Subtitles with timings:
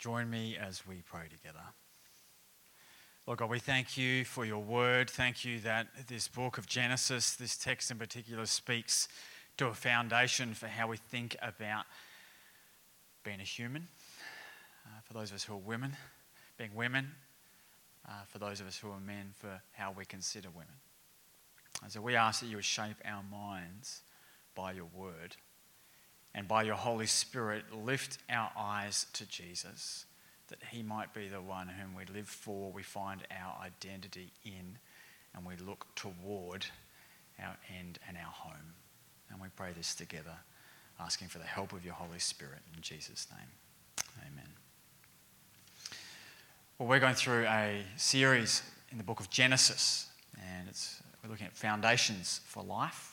[0.00, 1.60] Join me as we pray together.
[3.26, 5.10] Lord God, we thank you for your word.
[5.10, 9.08] Thank you that this book of Genesis, this text in particular, speaks
[9.58, 11.84] to a foundation for how we think about
[13.24, 13.88] being a human.
[14.86, 15.94] Uh, for those of us who are women,
[16.56, 17.10] being women.
[18.08, 20.72] Uh, for those of us who are men, for how we consider women.
[21.82, 24.00] And so we ask that you would shape our minds
[24.54, 25.36] by your word
[26.34, 30.06] and by your Holy Spirit, lift our eyes to Jesus,
[30.48, 34.78] that he might be the one whom we live for, we find our identity in,
[35.34, 36.66] and we look toward
[37.42, 38.74] our end and our home.
[39.30, 40.34] And we pray this together,
[40.98, 43.48] asking for the help of your Holy Spirit in Jesus' name.
[44.20, 44.48] Amen.
[46.78, 50.08] Well, we're going through a series in the book of Genesis,
[50.40, 50.68] and
[51.22, 53.09] we're looking at foundations for life.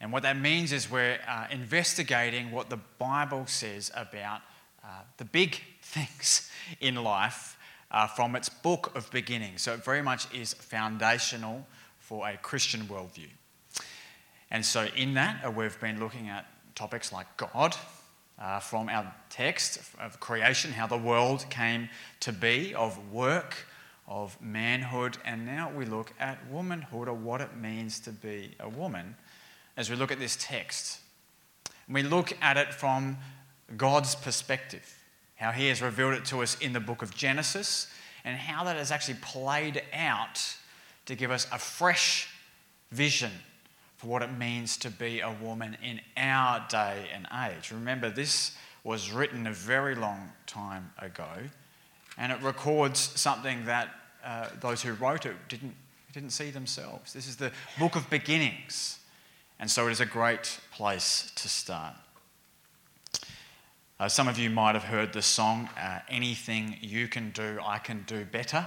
[0.00, 4.42] And what that means is we're uh, investigating what the Bible says about
[4.84, 6.50] uh, the big things
[6.80, 7.56] in life
[7.90, 9.62] uh, from its book of beginnings.
[9.62, 11.66] So it very much is foundational
[11.98, 13.28] for a Christian worldview.
[14.50, 17.74] And so in that, uh, we've been looking at topics like God.
[18.38, 21.88] Uh, from our text of creation, how the world came
[22.20, 23.66] to be, of work,
[24.06, 28.68] of manhood, and now we look at womanhood or what it means to be a
[28.68, 29.16] woman
[29.76, 31.00] as we look at this text.
[31.88, 33.18] We look at it from
[33.76, 34.98] God's perspective,
[35.36, 37.88] how He has revealed it to us in the book of Genesis,
[38.24, 40.56] and how that has actually played out
[41.06, 42.28] to give us a fresh
[42.90, 43.30] vision
[43.96, 47.70] for what it means to be a woman in our day and age.
[47.70, 51.28] Remember, this was written a very long time ago,
[52.18, 53.88] and it records something that
[54.24, 55.74] uh, those who wrote it didn't,
[56.12, 57.12] didn't see themselves.
[57.12, 58.98] This is the book of beginnings.
[59.58, 61.94] And so it is a great place to start.
[63.98, 67.78] Uh, some of you might have heard the song, uh, Anything You Can Do, I
[67.78, 68.66] Can Do Better.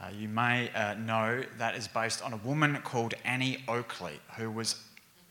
[0.00, 4.48] Uh, you may uh, know that is based on a woman called Annie Oakley, who
[4.50, 4.76] was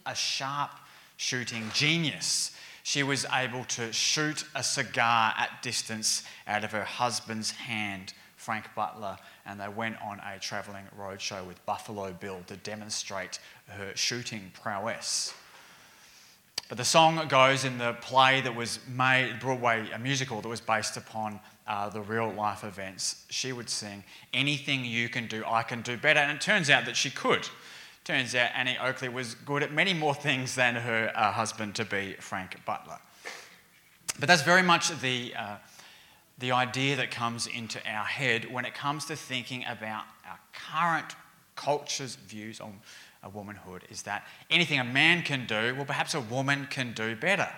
[0.06, 0.72] a sharp
[1.16, 2.52] shooting genius.
[2.84, 8.14] She was able to shoot a cigar at distance out of her husband's hand,
[8.50, 9.16] Frank Butler,
[9.46, 13.38] and they went on a travelling roadshow with Buffalo Bill to demonstrate
[13.68, 15.36] her shooting prowess.
[16.68, 20.62] But the song goes in the play that was made, Broadway, a musical that was
[20.62, 23.24] based upon uh, the real life events.
[23.30, 26.20] She would sing, Anything you can do, I can do better.
[26.20, 27.48] And it turns out that she could.
[28.04, 31.86] Turns out Annie Oakley was good at many more things than her uh, husband to
[31.86, 32.98] be, Frank Butler.
[34.20, 35.58] But that's very much the, uh,
[36.40, 41.16] the idea that comes into our head when it comes to thinking about our current
[41.56, 42.80] culture's views on
[43.34, 47.50] womanhood is that anything a man can do, well, perhaps a woman can do better.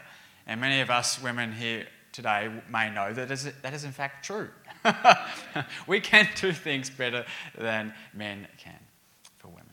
[0.47, 4.25] And many of us women here today may know that is, that is in fact
[4.25, 4.49] true.
[5.87, 7.25] we can do things better
[7.57, 8.79] than men can
[9.37, 9.65] for women.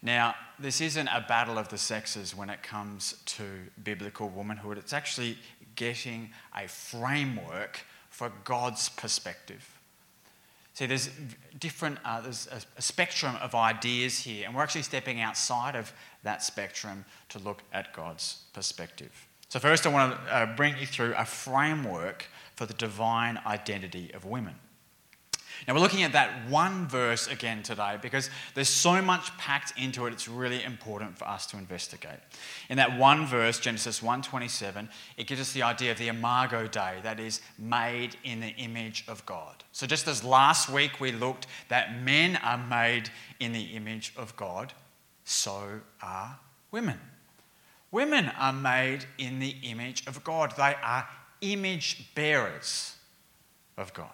[0.00, 3.44] Now, this isn't a battle of the sexes when it comes to
[3.82, 4.78] biblical womanhood.
[4.78, 5.36] It's actually
[5.74, 7.84] getting a framework
[8.18, 9.78] for God's perspective.
[10.74, 11.08] See, there's
[11.60, 15.92] different, uh, there's a, a, spectrum of ideas here, and we're actually stepping outside of
[16.24, 19.12] that spectrum to look at God's perspective.
[19.48, 24.10] So, first, I want to uh, bring you through a framework for the divine identity
[24.12, 24.56] of women.
[25.66, 30.06] Now, we're looking at that one verse again today because there's so much packed into
[30.06, 32.18] it, it's really important for us to investigate.
[32.68, 37.00] In that one verse, Genesis 1:27, it gives us the idea of the imago Dei,
[37.02, 39.64] that is, made in the image of God.
[39.72, 44.36] So, just as last week we looked that men are made in the image of
[44.36, 44.72] God,
[45.24, 46.38] so are
[46.70, 47.00] women.
[47.90, 51.08] Women are made in the image of God, they are
[51.40, 52.96] image bearers
[53.76, 54.10] of God.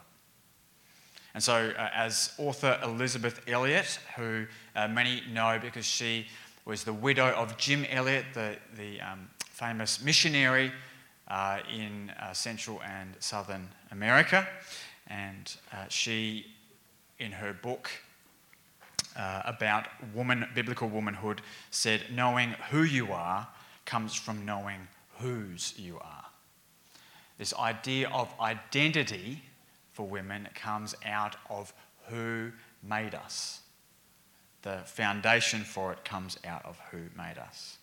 [1.34, 4.46] And so, uh, as author Elisabeth Elliot, who
[4.76, 6.26] uh, many know because she
[6.64, 10.72] was the widow of Jim Elliot, the, the um, famous missionary
[11.26, 14.46] uh, in uh, Central and Southern America,
[15.08, 16.46] and uh, she,
[17.18, 17.90] in her book
[19.16, 23.48] uh, about woman, biblical womanhood, said, Knowing who you are
[23.84, 24.86] comes from knowing
[25.18, 26.24] whose you are.
[27.38, 29.42] This idea of identity
[29.94, 31.72] for women comes out of
[32.08, 32.50] who
[32.82, 33.60] made us.
[34.62, 37.78] The foundation for it comes out of who made us.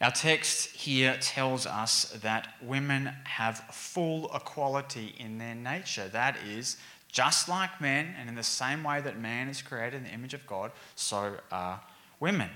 [0.00, 6.08] Our text here tells us that women have full equality in their nature.
[6.08, 6.76] That is,
[7.10, 10.34] just like men, and in the same way that man is created in the image
[10.34, 11.80] of God, so are
[12.18, 12.50] women.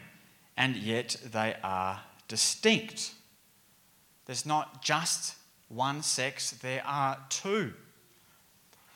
[0.57, 3.13] And yet they are distinct.
[4.27, 5.37] There's not just
[5.69, 7.73] one sex, there are two.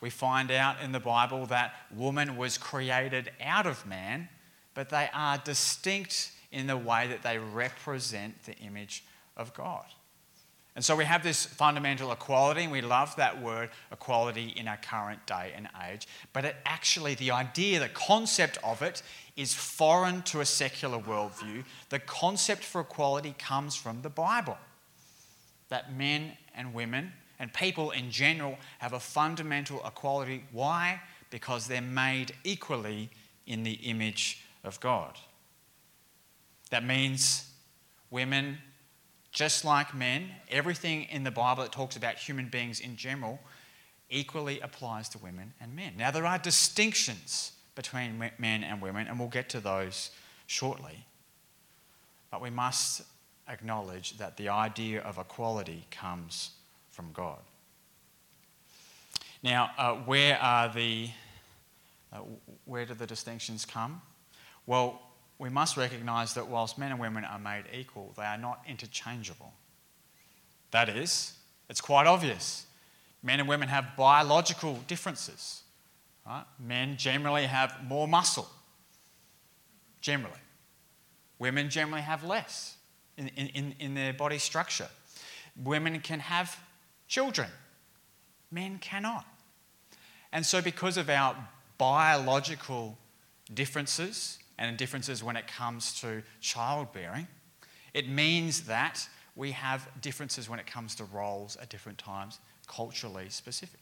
[0.03, 4.27] We find out in the Bible that woman was created out of man,
[4.73, 9.05] but they are distinct in the way that they represent the image
[9.37, 9.85] of God.
[10.75, 14.75] And so we have this fundamental equality, and we love that word equality in our
[14.75, 16.05] current day and age.
[16.33, 19.03] But it actually, the idea, the concept of it,
[19.37, 21.63] is foreign to a secular worldview.
[21.87, 24.57] The concept for equality comes from the Bible
[25.69, 30.45] that men and women and people in general have a fundamental equality.
[30.51, 31.01] Why?
[31.29, 33.09] Because they're made equally
[33.45, 35.17] in the image of God.
[36.69, 37.49] That means
[38.09, 38.59] women
[39.31, 43.39] just like men, everything in the Bible that talks about human beings in general
[44.09, 45.93] equally applies to women and men.
[45.97, 50.11] Now, there are distinctions between men and women, and we'll get to those
[50.45, 51.05] shortly.
[52.29, 53.01] But we must
[53.49, 56.51] acknowledge that the idea of equality comes
[56.93, 57.39] from God.
[59.41, 61.09] Now, uh, where are the
[62.13, 62.19] uh,
[62.65, 64.01] where do the distinctions come?
[64.67, 65.01] Well,
[65.39, 69.51] we must recognize that whilst men and women are made equal, they are not interchangeable.
[70.71, 71.33] That is,
[71.69, 72.67] it's quite obvious.
[73.23, 75.63] Men and women have biological differences.
[76.25, 76.43] Right?
[76.59, 78.47] Men generally have more muscle,
[79.99, 80.33] generally.
[81.39, 82.77] Women generally have less
[83.17, 84.87] in, in, in their body structure.
[85.61, 86.57] Women can have
[87.13, 87.49] children,
[88.51, 89.25] men cannot.
[90.31, 91.35] And so, because of our
[91.77, 92.97] biological
[93.53, 97.27] differences, and differences when it comes to childbearing.
[97.93, 103.29] It means that we have differences when it comes to roles at different times, culturally
[103.29, 103.79] specific.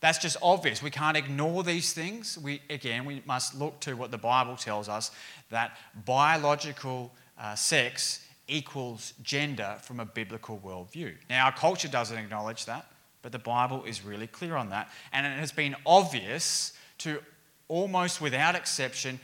[0.00, 0.82] That's just obvious.
[0.82, 2.38] We can't ignore these things.
[2.38, 5.10] We, again, we must look to what the Bible tells us
[5.50, 11.14] that biological uh, sex equals gender from a biblical worldview.
[11.28, 12.86] Now, our culture doesn't acknowledge that,
[13.22, 14.88] but the Bible is really clear on that.
[15.12, 17.20] And it has been obvious to
[17.68, 19.18] almost without exception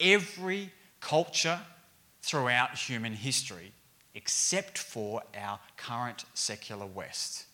[0.00, 1.60] every culture
[2.22, 3.72] throughout human history,
[4.14, 7.44] except for our current secular West.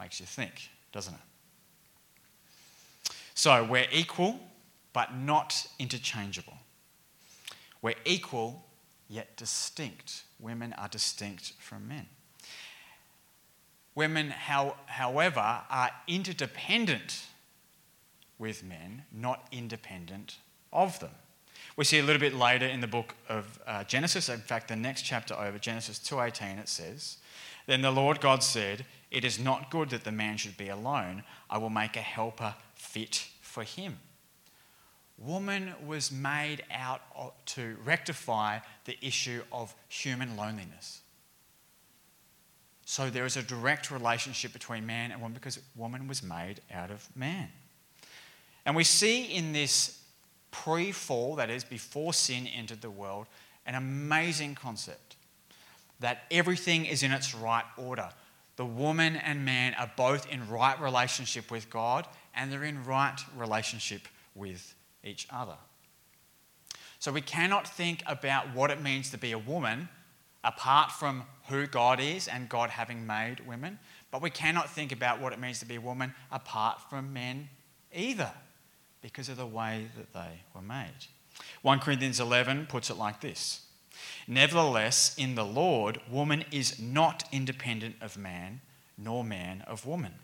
[0.00, 1.20] Makes you think, doesn't it?
[3.34, 4.40] So we're equal,
[4.92, 6.58] but not interchangeable.
[7.82, 8.64] We're equal,
[9.12, 10.24] yet distinct.
[10.40, 12.06] Women are distinct from men.
[13.94, 17.26] Women, how, however, are interdependent
[18.38, 20.38] with men, not independent
[20.72, 21.10] of them.
[21.76, 24.76] We see a little bit later in the book of uh, Genesis, in fact, the
[24.76, 27.18] next chapter over, Genesis 2:18, it says,
[27.66, 31.22] "Then the Lord God said, It is not good that the man should be alone.
[31.50, 34.00] I will make a helper fit for him."
[35.24, 37.00] Woman was made out
[37.46, 41.00] to rectify the issue of human loneliness.
[42.84, 46.90] So there is a direct relationship between man and woman because woman was made out
[46.90, 47.48] of man.
[48.66, 50.02] And we see in this
[50.50, 53.26] pre fall, that is, before sin entered the world,
[53.64, 55.16] an amazing concept
[56.00, 58.08] that everything is in its right order.
[58.56, 63.18] The woman and man are both in right relationship with God and they're in right
[63.36, 64.02] relationship
[64.34, 65.56] with each other.
[66.98, 69.88] So we cannot think about what it means to be a woman
[70.44, 73.78] apart from who God is and God having made women,
[74.10, 77.48] but we cannot think about what it means to be a woman apart from men
[77.92, 78.30] either
[79.00, 81.06] because of the way that they were made.
[81.62, 83.62] 1 Corinthians 11 puts it like this
[84.26, 88.60] Nevertheless, in the Lord, woman is not independent of man,
[88.96, 90.14] nor man of woman.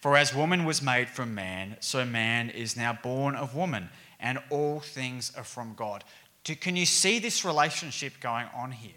[0.00, 4.38] For as woman was made from man, so man is now born of woman, and
[4.48, 6.04] all things are from God.
[6.44, 8.96] Can you see this relationship going on here?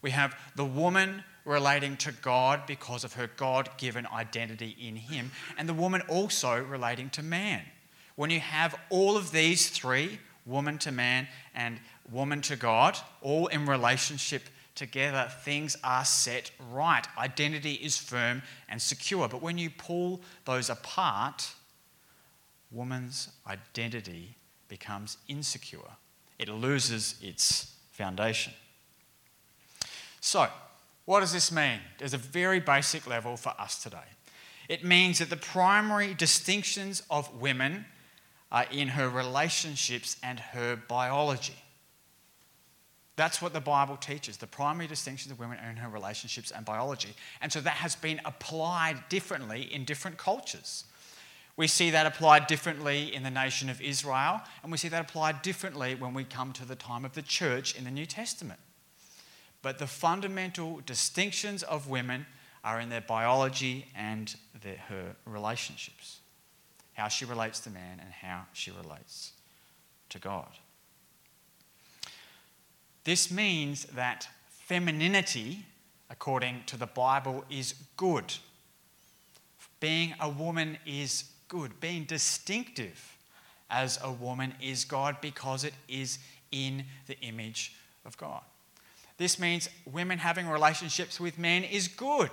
[0.00, 5.32] We have the woman relating to God because of her God given identity in him,
[5.58, 7.62] and the woman also relating to man.
[8.14, 11.80] When you have all of these three, woman to man and
[12.10, 14.42] woman to God, all in relationship
[14.74, 17.06] together, things are set right.
[17.16, 19.28] Identity is firm and secure.
[19.28, 21.52] But when you pull those apart,
[22.70, 24.36] woman's identity
[24.68, 25.78] becomes insecure.
[26.38, 28.52] It loses its foundation.
[30.20, 30.48] So,
[31.04, 31.80] what does this mean?
[31.98, 34.08] There's a very basic level for us today.
[34.68, 37.84] It means that the primary distinctions of women
[38.50, 41.63] are in her relationships and her biology.
[43.16, 44.36] That's what the Bible teaches.
[44.36, 47.14] The primary distinctions of women are in her relationships and biology.
[47.40, 50.84] And so that has been applied differently in different cultures.
[51.56, 55.42] We see that applied differently in the nation of Israel, and we see that applied
[55.42, 58.58] differently when we come to the time of the church in the New Testament.
[59.62, 62.26] But the fundamental distinctions of women
[62.64, 66.18] are in their biology and their, her relationships
[66.94, 69.32] how she relates to man and how she relates
[70.08, 70.48] to God.
[73.04, 75.66] This means that femininity,
[76.08, 78.34] according to the Bible, is good.
[79.80, 81.78] Being a woman is good.
[81.80, 83.18] Being distinctive
[83.70, 86.18] as a woman is God because it is
[86.50, 87.74] in the image
[88.06, 88.40] of God.
[89.16, 92.30] This means women having relationships with men is good,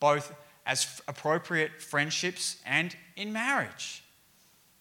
[0.00, 0.34] both
[0.66, 4.02] as appropriate friendships and in marriage.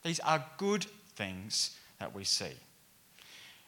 [0.04, 0.86] These are good
[1.16, 2.54] things that we see.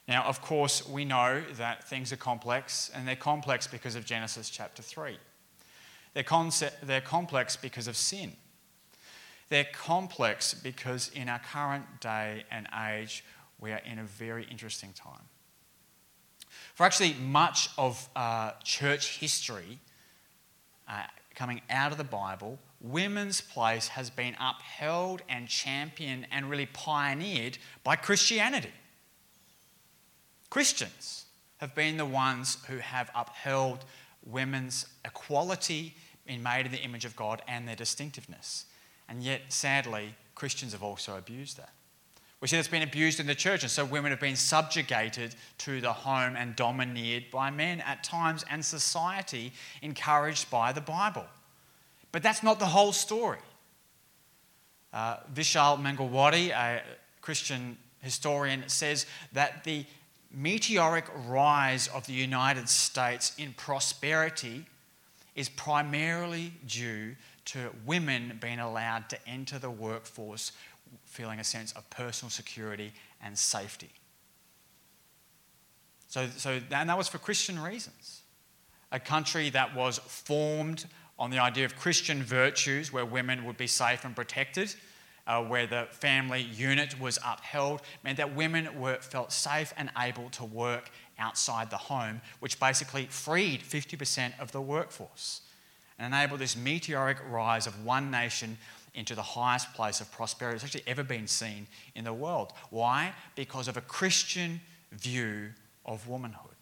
[0.08, 4.50] Now, of course, we know that things are complex, and they're complex because of Genesis
[4.50, 5.18] chapter 3.
[6.14, 8.34] They're, concept, they're complex because of sin.
[9.50, 13.24] They're complex because in our current day and age,
[13.60, 15.24] we are in a very interesting time.
[16.74, 19.80] For actually much of uh, church history,
[20.88, 21.04] uh,
[21.36, 27.58] coming out of the Bible, women's place has been upheld and championed and really pioneered
[27.84, 28.72] by Christianity.
[30.50, 31.26] Christians
[31.58, 33.84] have been the ones who have upheld
[34.26, 38.66] women's equality in made in the image of God and their distinctiveness.
[39.10, 41.72] And yet, sadly, Christians have also abused that.
[42.40, 45.82] We see it's been abused in the church, and so women have been subjugated to
[45.82, 51.26] the home and domineered by men at times, and society encouraged by the Bible.
[52.12, 53.40] But that's not the whole story.
[54.94, 56.84] Uh, Vishal Mangalwadi, a
[57.22, 59.86] Christian historian, says that the
[60.32, 64.66] meteoric rise of the United States in prosperity
[65.36, 67.16] is primarily due
[67.46, 70.52] to women being allowed to enter the workforce
[71.06, 72.92] feeling a sense of personal security
[73.22, 73.90] and safety.
[76.08, 78.22] So, so and that was for Christian reasons.
[78.92, 80.86] A country that was formed
[81.20, 84.74] on the idea of Christian virtues, where women would be safe and protected,
[85.28, 90.30] uh, where the family unit was upheld, meant that women were, felt safe and able
[90.32, 95.42] to work outside the home, which basically freed 50% of the workforce
[96.00, 98.58] and enabled this meteoric rise of one nation
[98.94, 102.54] into the highest place of prosperity that's actually ever been seen in the world.
[102.70, 103.14] Why?
[103.36, 104.60] Because of a Christian
[104.92, 105.50] view
[105.86, 106.56] of womanhood.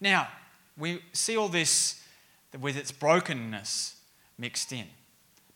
[0.00, 0.28] Now,
[0.76, 2.02] we see all this
[2.60, 3.96] with its brokenness
[4.38, 4.86] mixed in,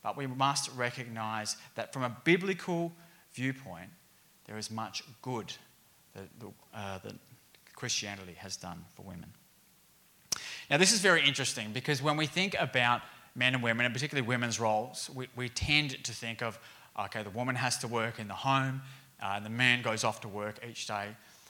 [0.03, 2.93] but we must recognize that from a biblical
[3.33, 3.91] viewpoint,
[4.47, 5.53] there is much good
[6.15, 6.29] that,
[6.75, 7.15] uh, that
[7.75, 9.33] Christianity has done for women.
[10.71, 13.03] Now, this is very interesting because when we think about
[13.35, 16.59] men and women, and particularly women's roles, we, we tend to think of,
[16.99, 18.83] okay, the woman has to work in the home,
[19.23, 21.09] uh, and the man goes off to work each day.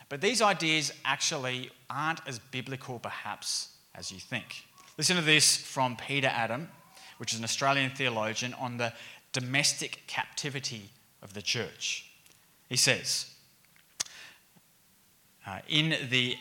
[0.09, 4.65] But these ideas actually aren't as biblical, perhaps, as you think.
[4.99, 6.69] Listen to this from Peter Adam,
[7.23, 8.93] which is an Australian theologian, on the
[9.33, 10.91] domestic captivity
[11.23, 12.11] of the church.
[12.69, 13.33] He says,
[15.47, 16.37] uh, in the,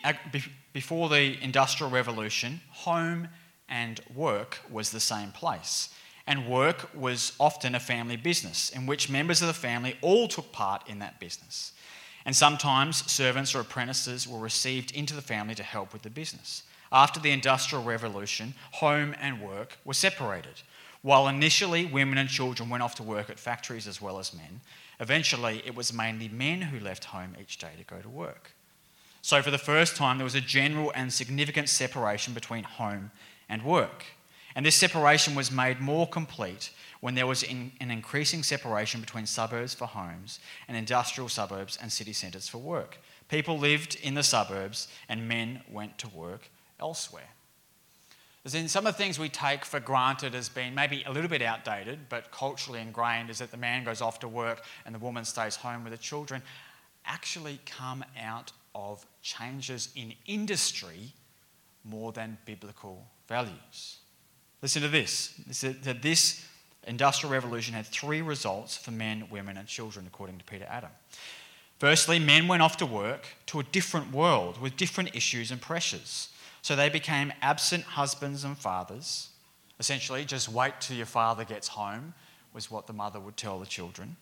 [0.72, 3.28] before the Industrial Revolution, home
[3.68, 5.88] and work was the same place.
[6.26, 10.50] And work was often a family business in which members of the family all took
[10.50, 11.74] part in that business.
[12.24, 16.64] And sometimes servants or apprentices were received into the family to help with the business.
[16.90, 20.60] After the Industrial Revolution, home and work were separated.
[21.02, 24.60] While initially women and children went off to work at factories as well as men,
[25.00, 28.52] eventually it was mainly men who left home each day to go to work.
[29.20, 33.10] So, for the first time, there was a general and significant separation between home
[33.48, 34.04] and work.
[34.54, 39.26] And this separation was made more complete when there was in, an increasing separation between
[39.26, 42.98] suburbs for homes and industrial suburbs and city centres for work.
[43.28, 47.30] People lived in the suburbs and men went to work elsewhere.
[48.44, 51.30] As in some of the things we take for granted as being maybe a little
[51.30, 54.98] bit outdated, but culturally ingrained, is that the man goes off to work and the
[54.98, 56.42] woman stays home with the children,
[57.04, 61.12] actually come out of changes in industry
[61.84, 63.98] more than biblical values.
[64.60, 65.34] Listen to this.
[65.46, 66.44] This
[66.86, 70.90] industrial revolution had three results for men, women, and children, according to Peter Adam.
[71.78, 76.28] Firstly, men went off to work to a different world with different issues and pressures.
[76.62, 79.30] So they became absent husbands and fathers.
[79.78, 82.14] Essentially, just wait till your father gets home,
[82.54, 84.16] was what the mother would tell the children.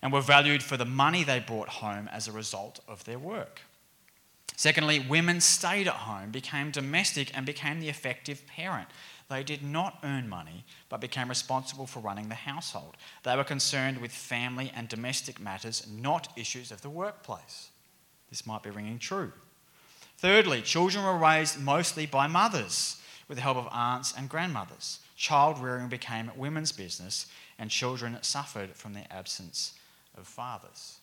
[0.00, 3.60] And were valued for the money they brought home as a result of their work.
[4.56, 8.88] Secondly, women stayed at home, became domestic, and became the effective parent.
[9.28, 12.96] They did not earn money, but became responsible for running the household.
[13.22, 17.70] They were concerned with family and domestic matters, not issues of the workplace.
[18.30, 19.32] This might be ringing true.
[20.22, 25.00] Thirdly, children were raised mostly by mothers with the help of aunts and grandmothers.
[25.16, 27.26] Child rearing became women's business,
[27.58, 29.72] and children suffered from the absence
[30.16, 30.98] of fathers.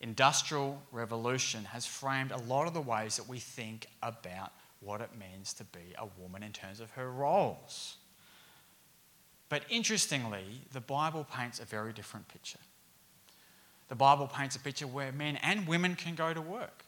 [0.00, 5.10] Industrial revolution has framed a lot of the ways that we think about what it
[5.20, 7.96] means to be a woman in terms of her roles.
[9.50, 12.60] But interestingly, the Bible paints a very different picture.
[13.88, 16.85] The Bible paints a picture where men and women can go to work.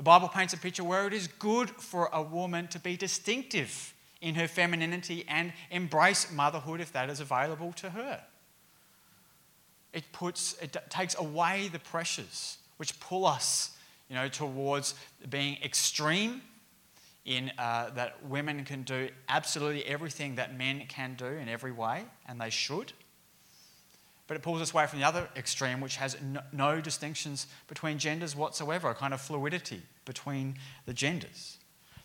[0.00, 3.92] The Bible paints a picture where it is good for a woman to be distinctive
[4.22, 8.22] in her femininity and embrace motherhood if that is available to her.
[9.92, 13.76] It, puts, it takes away the pressures which pull us
[14.08, 14.94] you know, towards
[15.28, 16.40] being extreme
[17.26, 22.04] in uh, that women can do absolutely everything that men can do in every way,
[22.26, 22.94] and they should.
[24.30, 27.98] But it pulls us away from the other extreme, which has no, no distinctions between
[27.98, 30.54] genders whatsoever, a kind of fluidity between
[30.86, 31.58] the genders.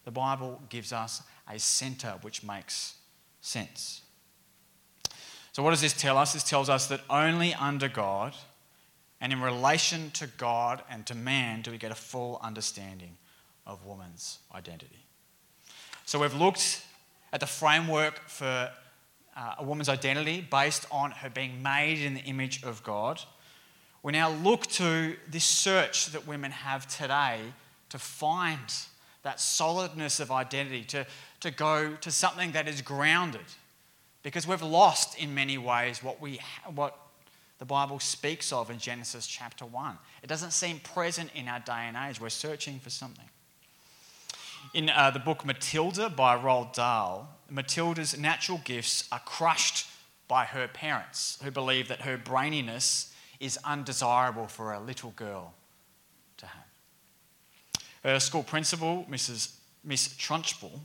[0.06, 2.96] The Bible gives us a centre which makes
[3.42, 4.02] sense.
[5.52, 6.34] So, what does this tell us?
[6.34, 8.34] This tells us that only under God
[9.22, 13.18] and in relation to God and to man do we get a full understanding
[13.68, 15.06] of woman's identity.
[16.08, 16.82] So, we've looked
[17.32, 18.72] at the framework for
[19.36, 23.22] uh, a woman's identity based on her being made in the image of God.
[24.02, 27.40] We now look to this search that women have today
[27.90, 28.60] to find
[29.24, 31.06] that solidness of identity, to,
[31.40, 33.42] to go to something that is grounded.
[34.22, 36.40] Because we've lost in many ways what, we,
[36.74, 36.98] what
[37.58, 39.98] the Bible speaks of in Genesis chapter 1.
[40.22, 42.22] It doesn't seem present in our day and age.
[42.22, 43.26] We're searching for something.
[44.74, 49.88] In uh, the book Matilda by Roald Dahl, Matilda's natural gifts are crushed
[50.28, 55.54] by her parents, who believe that her braininess is undesirable for a little girl
[56.38, 56.64] to have.
[58.04, 59.56] Her school principal, Mrs.
[59.84, 60.80] Miss Trunchbull,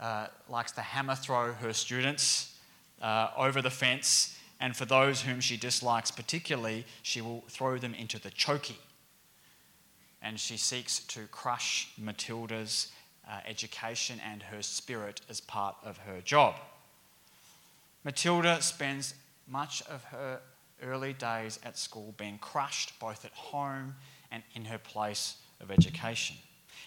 [0.00, 2.56] uh, likes to hammer throw her students
[3.02, 7.94] uh, over the fence, and for those whom she dislikes particularly, she will throw them
[7.94, 8.76] into the chokey.
[10.20, 12.92] And she seeks to crush Matilda's
[13.28, 16.54] uh, education and her spirit as part of her job.
[18.04, 19.14] Matilda spends
[19.46, 20.40] much of her
[20.82, 23.94] early days at school being crushed both at home
[24.30, 26.36] and in her place of education.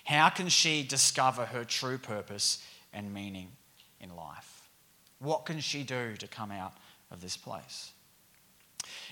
[0.06, 3.50] How can she discover her true purpose and meaning
[4.00, 4.70] in life?
[5.20, 6.74] What can she do to come out
[7.12, 7.92] of this place?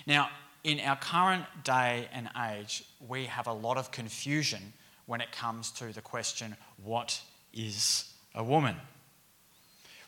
[0.06, 0.30] Now,
[0.64, 4.72] in our current day and age, we have a lot of confusion
[5.10, 7.20] when it comes to the question what
[7.52, 8.76] is a woman?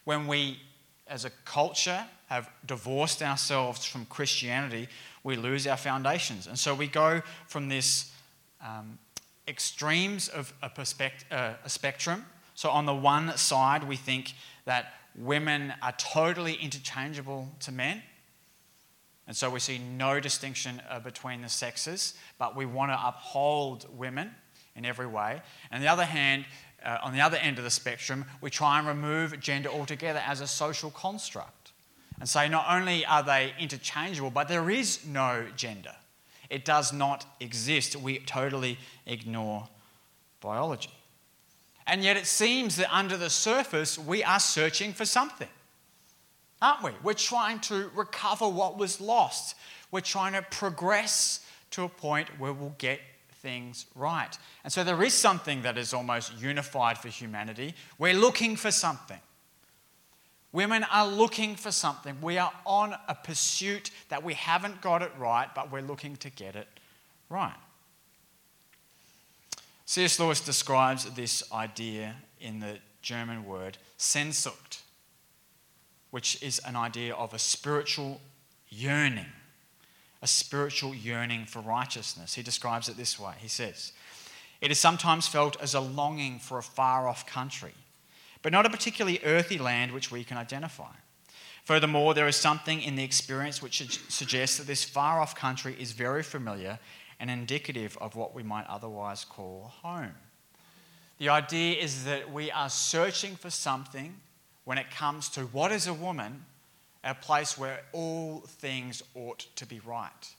[0.05, 0.61] When we,
[1.09, 4.87] as a culture, have divorced ourselves from Christianity,
[5.25, 6.47] we lose our foundations.
[6.47, 8.13] And so we go from this
[8.65, 8.97] um,
[9.49, 12.25] extremes of a, perspect- uh, a spectrum.
[12.55, 14.35] So, on the one side, we think
[14.67, 18.05] that women are totally interchangeable to men.
[19.27, 23.87] And so we see no distinction uh, between the sexes, but we want to uphold
[23.99, 24.31] women
[24.77, 25.41] in every way.
[25.71, 26.45] And on the other hand,
[26.85, 30.41] uh, on the other end of the spectrum, we try and remove gender altogether as
[30.41, 31.73] a social construct
[32.21, 35.95] and say not only are they interchangeable, but there is no gender.
[36.51, 37.97] It does not exist.
[37.97, 39.69] We totally ignore
[40.41, 40.91] biology.
[41.87, 45.49] And yet it seems that under the surface, we are searching for something,
[46.61, 46.93] aren't we?
[47.03, 49.57] We're trying to recover what was lost.
[49.91, 53.01] We're trying to progress to a point where we'll get
[53.43, 54.39] things right.
[54.65, 57.75] And so there is something that is almost unified for humanity.
[57.99, 59.19] We're looking for something.
[60.53, 62.17] Women are looking for something.
[62.23, 66.31] We are on a pursuit that we haven't got it right, but we're looking to
[66.31, 66.69] get it
[67.29, 67.57] right.
[69.87, 70.21] C.S.
[70.21, 74.83] Lewis describes this idea in the German word Sehnsucht,
[76.11, 78.21] which is an idea of a spiritual
[78.69, 79.27] yearning
[80.23, 82.35] a spiritual yearning for righteousness.
[82.35, 83.93] He describes it this way He says,
[84.61, 87.75] It is sometimes felt as a longing for a far off country,
[88.41, 90.93] but not a particularly earthy land which we can identify.
[91.65, 95.93] Furthermore, there is something in the experience which suggests that this far off country is
[95.93, 96.79] very familiar
[97.21, 100.15] and indicative of what we might otherwise call home.
[101.19, 104.17] The idea is that we are searching for something
[104.65, 106.45] when it comes to what is a woman
[107.05, 110.35] a place where all things ought to be right.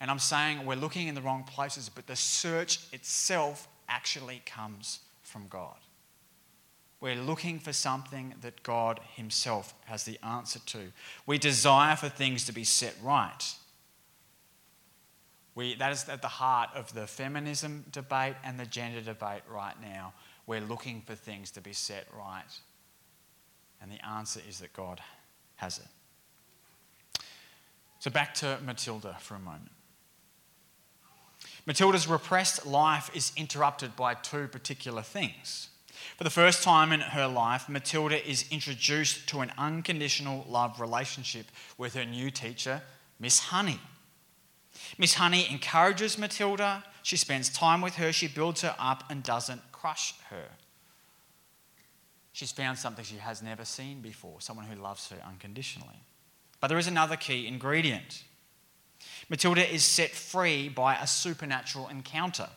[0.00, 5.00] And I'm saying we're looking in the wrong places, but the search itself actually comes
[5.22, 5.76] from God.
[7.00, 10.92] We're looking for something that God Himself has the answer to.
[11.26, 13.54] We desire for things to be set right.
[15.54, 19.80] We, that is at the heart of the feminism debate and the gender debate right
[19.80, 20.14] now.
[20.46, 22.42] we're looking for things to be set right.
[23.80, 25.00] And the answer is that God
[25.64, 27.24] has it.
[27.98, 29.70] So back to Matilda for a moment.
[31.64, 35.70] Matilda's repressed life is interrupted by two particular things.
[36.18, 41.46] For the first time in her life, Matilda is introduced to an unconditional love relationship
[41.78, 42.82] with her new teacher,
[43.18, 43.80] Miss Honey.
[44.98, 49.62] Miss Honey encourages Matilda, she spends time with her, she builds her up and doesn't
[49.72, 50.48] crush her.
[52.34, 56.02] She's found something she has never seen before someone who loves her unconditionally.
[56.60, 58.24] But there is another key ingredient.
[59.28, 62.48] Matilda is set free by a supernatural encounter.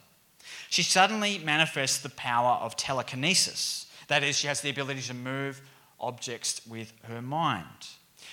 [0.72, 3.86] She suddenly manifests the power of telekinesis.
[4.08, 5.62] That is, she has the ability to move
[6.00, 7.90] objects with her mind.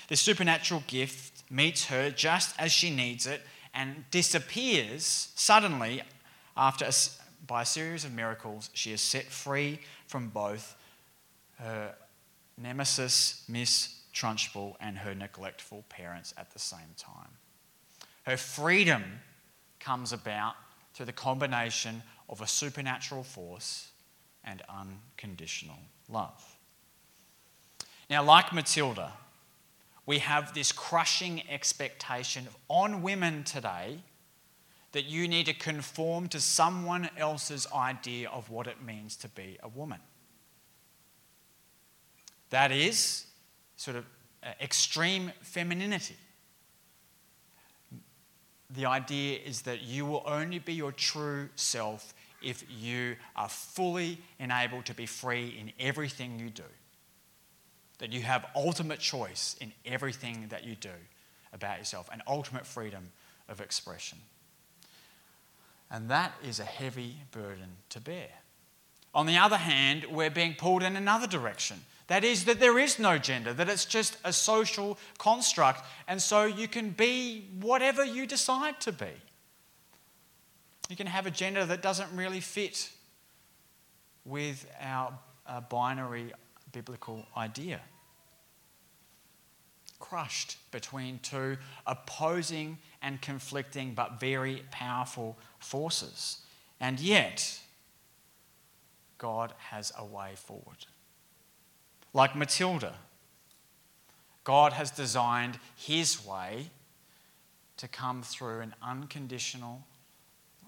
[0.09, 3.43] This supernatural gift meets her just as she needs it
[3.75, 6.01] and disappears suddenly
[6.57, 6.93] after a,
[7.47, 8.71] by a series of miracles.
[8.73, 10.75] She is set free from both
[11.59, 11.95] her
[12.59, 17.31] nemesis, Miss Trunchbull, and her neglectful parents at the same time.
[18.25, 19.03] Her freedom
[19.81, 20.55] comes about
[20.95, 23.91] through the combination of a supernatural force
[24.45, 26.57] and unconditional love.
[28.09, 29.13] Now, like Matilda,
[30.07, 33.99] we have this crushing expectation on women today
[34.93, 39.59] that you need to conform to someone else's idea of what it means to be
[39.63, 39.99] a woman.
[42.55, 43.27] That is
[43.75, 44.05] sort of
[44.41, 46.15] uh, extreme femininity.
[48.71, 54.19] The idea is that you will only be your true self if you are fully
[54.39, 56.71] enabled to be free in everything you do.
[57.99, 60.97] That you have ultimate choice in everything that you do
[61.53, 63.11] about yourself and ultimate freedom
[63.49, 64.19] of expression.
[65.91, 68.29] And that is a heavy burden to bear.
[69.13, 72.99] On the other hand, we're being pulled in another direction that is, that there is
[72.99, 78.27] no gender, that it's just a social construct, and so you can be whatever you
[78.27, 79.11] decide to be.
[80.91, 82.91] You can have a gender that doesn't really fit
[84.27, 86.33] with our uh, binary
[86.73, 87.81] biblical idea.
[89.99, 96.41] Crushed between two opposing and conflicting but very powerful forces.
[96.81, 97.61] And yet,
[99.17, 100.85] God has a way forward
[102.15, 102.95] like Matilda.
[104.45, 106.71] God has designed his way
[107.77, 109.83] to come through an unconditional,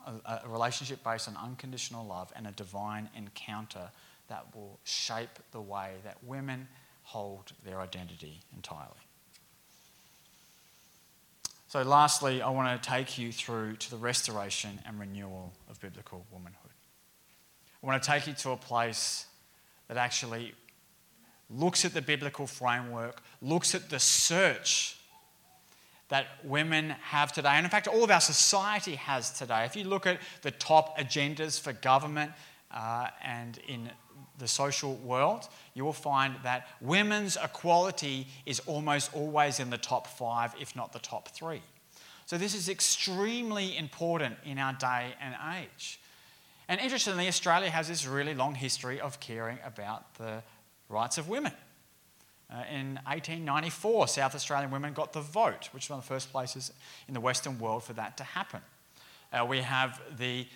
[0.07, 3.91] a, relationship based on unconditional love and a divine encounter
[4.29, 6.67] that will shape the way that women
[7.05, 8.91] hold their identity entirely.
[11.69, 16.25] So, lastly, I want to take you through to the restoration and renewal of biblical
[16.33, 16.71] womanhood.
[17.83, 19.27] I want to take you to a place
[19.89, 20.55] that actually
[21.51, 24.97] looks at the biblical framework, looks at the search
[26.09, 27.51] that women have today.
[27.51, 29.65] And in fact, all of our society has today.
[29.65, 32.33] If you look at the top agendas for government
[32.71, 33.91] uh, and in
[34.39, 40.07] the social world, you will find that women's equality is almost always in the top
[40.07, 41.63] five, if not the top three.
[42.27, 46.01] So, this is extremely important in our day and age.
[46.69, 50.43] And interestingly, Australia has this really long history of caring about the
[50.89, 51.53] rights of women.
[52.49, 56.31] Uh, in 1894, South Australian women got the vote, which was one of the first
[56.31, 56.73] places
[57.09, 58.61] in the Western world for that to happen.
[59.33, 60.47] Uh, we have the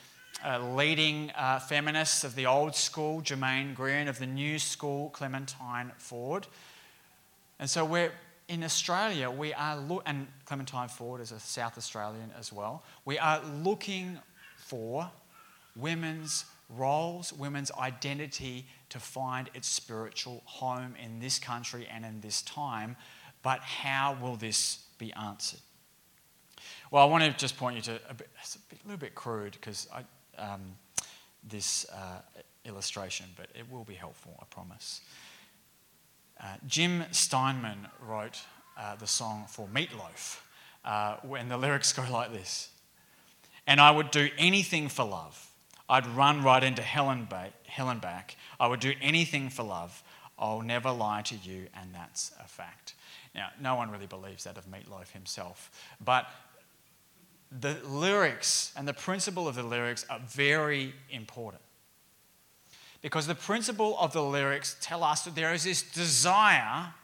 [0.44, 5.90] uh, leading uh, feminists of the old school, Germaine Greer, of the new school, Clementine
[5.98, 6.46] Ford.
[7.58, 8.12] And so we're
[8.48, 12.82] in Australia, we are lo- and Clementine Ford is a South Australian as well.
[13.04, 14.18] We are looking
[14.56, 15.10] for
[15.76, 16.44] women's
[16.76, 22.96] roles, women's identity to find its spiritual home in this country and in this time.
[23.42, 25.60] But how will this be answered?
[26.90, 29.88] Well, I want to just point you to a, bit, a little bit crude because
[30.38, 30.60] um,
[31.48, 32.20] this uh,
[32.64, 35.00] illustration, but it will be helpful, I promise.
[36.42, 38.40] Uh, Jim Steinman wrote
[38.78, 40.46] uh, the song for Meat Loaf,
[40.84, 42.70] uh, and the lyrics go like this
[43.66, 45.49] And I would do anything for love
[45.90, 48.36] I'd run right into hell and back.
[48.60, 50.02] I would do anything for love.
[50.38, 52.94] I'll never lie to you, and that's a fact.
[53.34, 55.70] Now, no one really believes that of Meat Loaf himself,
[56.02, 56.28] but
[57.50, 61.62] the lyrics and the principle of the lyrics are very important.
[63.02, 66.94] Because the principle of the lyrics tell us that there is this desire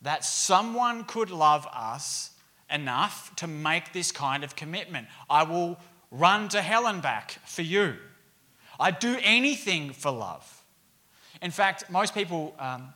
[0.00, 2.30] that someone could love us
[2.70, 5.08] enough to make this kind of commitment.
[5.28, 5.78] I will
[6.10, 7.96] run to hell and back for you.
[8.78, 10.62] I'd do anything for love.
[11.42, 12.92] In fact, most people um,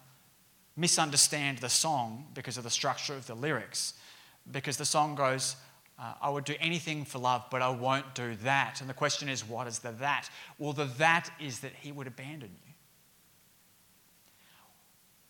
[0.76, 3.94] misunderstand the song because of the structure of the lyrics,
[4.50, 5.56] because the song goes,
[5.98, 8.80] uh, I would do anything for love, but I won't do that.
[8.80, 10.28] And the question is, what is the that?
[10.58, 12.72] Well, the that is that he would abandon you.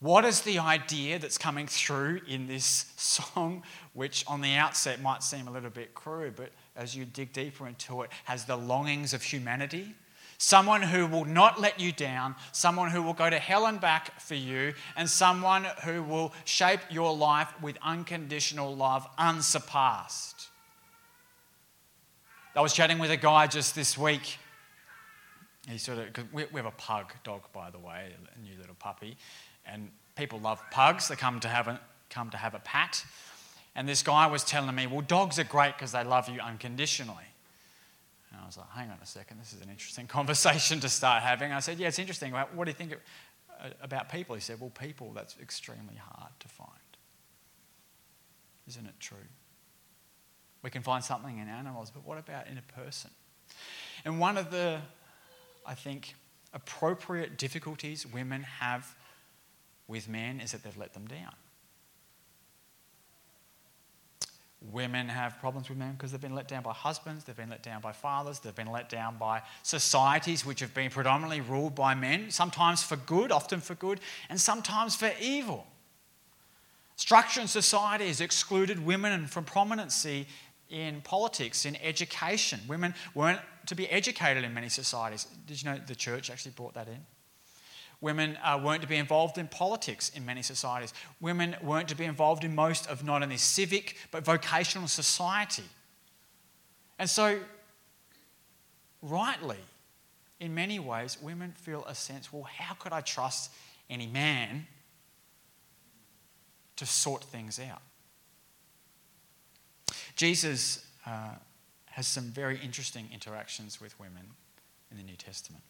[0.00, 5.22] What is the idea that's coming through in this song, which on the outset might
[5.22, 9.14] seem a little bit crude, but as you dig deeper into it, has the longings
[9.14, 9.94] of humanity?
[10.38, 14.20] Someone who will not let you down, someone who will go to hell and back
[14.20, 20.48] for you, and someone who will shape your life with unconditional love unsurpassed.
[22.56, 24.38] I was chatting with a guy just this week.
[25.68, 28.76] He sort of, we, we have a pug dog, by the way, a new little
[28.78, 29.16] puppy,
[29.66, 31.08] and people love pugs.
[31.08, 33.04] They come to have a, come to have a pat.
[33.76, 37.24] And this guy was telling me, well, dogs are great because they love you unconditionally.
[38.30, 41.22] And I was like, hang on a second, this is an interesting conversation to start
[41.22, 41.52] having.
[41.52, 42.32] I said, yeah, it's interesting.
[42.32, 42.96] What do you think
[43.60, 44.34] uh, about people?
[44.34, 46.70] He said, well, people, that's extremely hard to find.
[48.68, 49.18] Isn't it true?
[50.62, 53.10] We can find something in animals, but what about in a person?
[54.04, 54.80] And one of the,
[55.66, 56.14] I think,
[56.54, 58.94] appropriate difficulties women have
[59.86, 61.34] with men is that they've let them down.
[64.72, 67.62] Women have problems with men because they've been let down by husbands, they've been let
[67.62, 71.94] down by fathers, they've been let down by societies which have been predominantly ruled by
[71.94, 74.00] men, sometimes for good, often for good,
[74.30, 75.66] and sometimes for evil.
[76.96, 80.26] Structure in society has excluded women from prominency
[80.70, 82.60] in politics, in education.
[82.66, 85.26] Women weren't to be educated in many societies.
[85.46, 87.04] Did you know the church actually brought that in?
[88.04, 90.92] Women uh, weren't to be involved in politics in many societies.
[91.22, 95.64] Women weren't to be involved in most of not only civic but vocational society.
[96.98, 97.38] And so,
[99.00, 99.56] rightly,
[100.38, 103.50] in many ways, women feel a sense well, how could I trust
[103.88, 104.66] any man
[106.76, 107.80] to sort things out?
[110.14, 111.36] Jesus uh,
[111.86, 114.26] has some very interesting interactions with women
[114.90, 115.64] in the New Testament.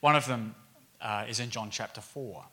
[0.00, 0.54] One of them
[1.00, 2.44] uh, is in John chapter 4.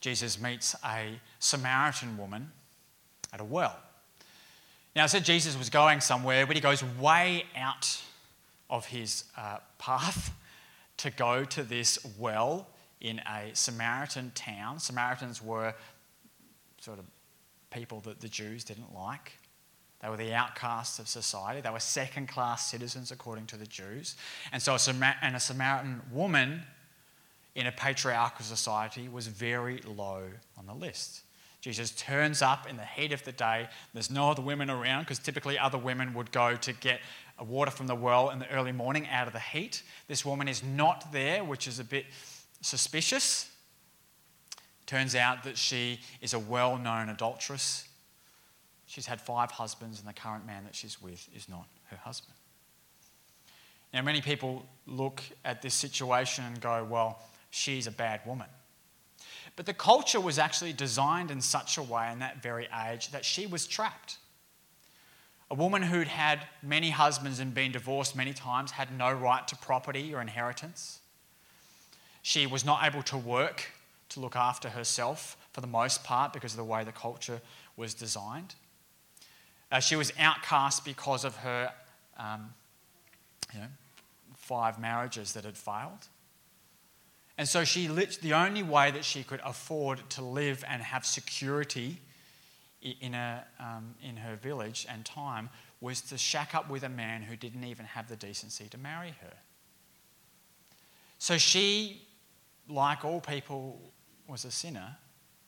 [0.00, 2.52] Jesus meets a Samaritan woman
[3.32, 3.76] at a well.
[4.94, 8.00] Now, I said Jesus was going somewhere, but he goes way out
[8.70, 10.32] of his uh, path
[10.98, 12.68] to go to this well
[13.00, 14.80] in a Samaritan town.
[14.80, 15.74] Samaritans were
[16.80, 17.04] sort of
[17.70, 19.32] people that the Jews didn't like.
[20.00, 21.60] They were the outcasts of society.
[21.60, 24.16] They were second class citizens according to the Jews.
[24.52, 26.62] And so, a, Samar- and a Samaritan woman
[27.58, 30.22] in a patriarchal society was very low
[30.56, 31.22] on the list.
[31.60, 33.68] Jesus turns up in the heat of the day.
[33.92, 37.00] There's no other women around because typically other women would go to get
[37.40, 39.82] water from the well in the early morning out of the heat.
[40.06, 42.06] This woman is not there, which is a bit
[42.60, 43.50] suspicious.
[44.86, 47.88] Turns out that she is a well known adulteress
[48.88, 52.34] She's had five husbands, and the current man that she's with is not her husband.
[53.92, 58.48] Now, many people look at this situation and go, well, she's a bad woman.
[59.56, 63.24] But the culture was actually designed in such a way in that very age that
[63.24, 64.18] she was trapped.
[65.50, 69.56] A woman who'd had many husbands and been divorced many times had no right to
[69.56, 71.00] property or inheritance.
[72.22, 73.72] She was not able to work
[74.10, 77.40] to look after herself for the most part because of the way the culture
[77.76, 78.54] was designed.
[79.72, 81.72] Uh, she was outcast because of her
[82.18, 82.52] um,
[83.52, 83.66] you know,
[84.36, 86.06] five marriages that had failed.
[87.38, 91.06] And so she lit, the only way that she could afford to live and have
[91.06, 92.00] security
[92.82, 95.48] in, a, um, in her village and time
[95.80, 99.14] was to shack up with a man who didn't even have the decency to marry
[99.22, 99.32] her.
[101.18, 102.08] So she,
[102.68, 103.80] like all people,
[104.26, 104.96] was a sinner,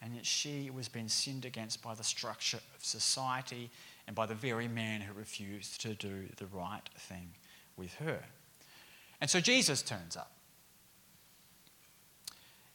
[0.01, 3.69] and yet she was being sinned against by the structure of society
[4.07, 7.31] and by the very man who refused to do the right thing
[7.77, 8.21] with her.
[9.21, 10.33] And so Jesus turns up.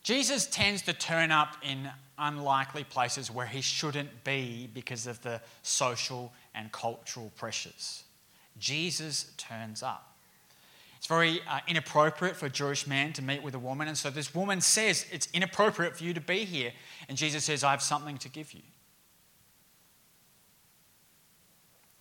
[0.05, 1.89] Jesus tends to turn up in
[2.19, 8.03] unlikely places where he shouldn't be because of the social and cultural pressures.
[8.59, 10.15] Jesus turns up.
[10.97, 14.11] It's very uh, inappropriate for a Jewish man to meet with a woman, and so
[14.11, 16.71] this woman says, It's inappropriate for you to be here.
[17.09, 18.61] And Jesus says, I have something to give you.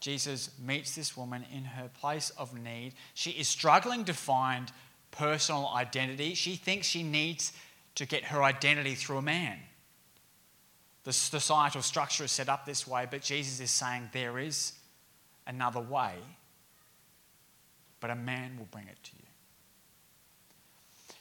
[0.00, 2.92] Jesus meets this woman in her place of need.
[3.14, 4.70] She is struggling to find
[5.10, 6.34] personal identity.
[6.34, 7.54] She thinks she needs
[7.96, 9.58] to get her identity through a man.
[11.04, 14.72] The societal structure is set up this way, but Jesus is saying there is
[15.46, 16.14] another way,
[18.00, 19.24] but a man will bring it to you.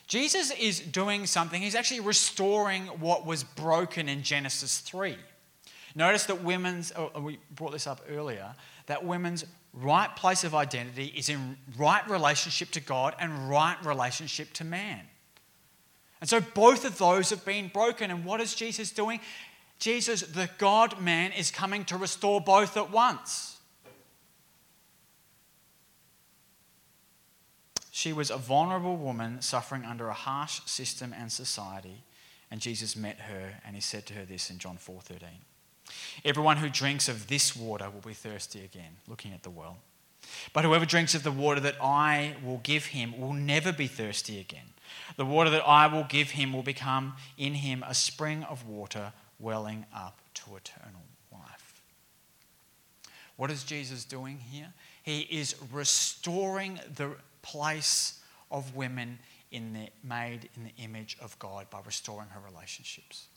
[0.07, 1.61] Jesus is doing something.
[1.61, 5.17] He's actually restoring what was broken in Genesis 3.
[5.95, 8.53] Notice that women's, oh, oh we brought this up earlier,
[8.87, 14.53] that women's right place of identity is in right relationship to God and right relationship
[14.53, 15.01] to man.
[16.23, 18.09] And so both of those have been broken.
[18.09, 19.19] And what is Jesus doing?
[19.77, 23.57] Jesus, the God man, is coming to restore both at once.
[27.91, 32.03] She was a vulnerable woman suffering under a harsh system and society,
[32.49, 35.41] and Jesus met her and he said to her this in John 4:13.
[36.23, 39.79] Everyone who drinks of this water will be thirsty again, looking at the well.
[40.53, 44.39] But whoever drinks of the water that I will give him will never be thirsty
[44.39, 44.72] again.
[45.17, 49.13] The water that I will give him will become in him a spring of water
[49.39, 51.81] welling up to eternal life.
[53.35, 54.73] What is Jesus doing here?
[55.03, 58.19] He is restoring the place
[58.51, 59.19] of women
[59.51, 63.27] in the, made in the image of God by restoring her relationships.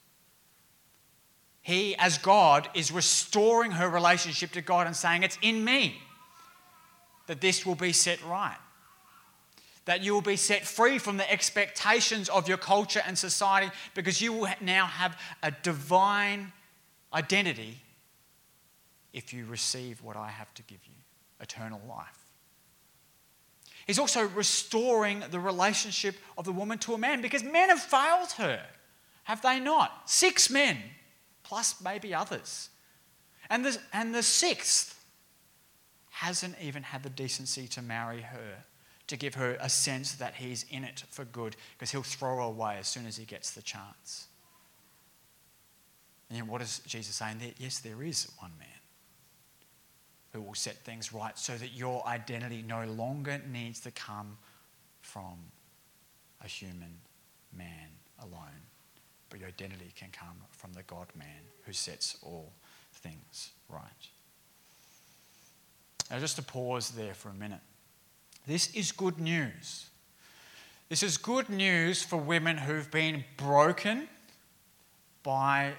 [1.62, 6.00] He, as God, is restoring her relationship to God and saying, It's in me
[7.26, 8.56] that this will be set right.
[9.86, 14.20] That you will be set free from the expectations of your culture and society because
[14.20, 16.52] you will now have a divine
[17.12, 17.78] identity
[19.12, 20.94] if you receive what I have to give you
[21.40, 22.26] eternal life.
[23.86, 28.32] He's also restoring the relationship of the woman to a man because men have failed
[28.32, 28.60] her,
[29.24, 30.10] have they not?
[30.10, 30.76] Six men,
[31.44, 32.68] plus maybe others.
[33.48, 35.00] And the, and the sixth
[36.10, 38.64] hasn't even had the decency to marry her,
[39.06, 42.40] to give her a sense that he's in it for good, because he'll throw her
[42.40, 44.26] away as soon as he gets the chance.
[46.30, 47.52] And what is Jesus saying there?
[47.58, 48.68] Yes, there is one man
[50.32, 54.36] who will set things right so that your identity no longer needs to come
[55.00, 55.38] from
[56.44, 56.98] a human
[57.56, 57.88] man
[58.20, 58.66] alone,
[59.30, 62.52] but your identity can come from the God man who sets all
[62.92, 63.80] things right.
[66.10, 67.60] Now, just to pause there for a minute.
[68.46, 69.86] This is good news.
[70.88, 74.08] This is good news for women who've been broken
[75.22, 75.72] by